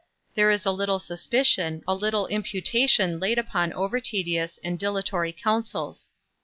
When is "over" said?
3.71-3.99